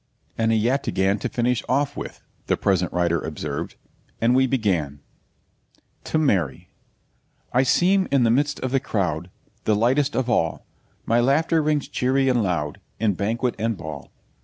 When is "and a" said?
0.35-0.55